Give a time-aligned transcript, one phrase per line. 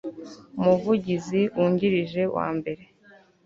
[0.59, 2.83] umuvugizi wungirije wa mbere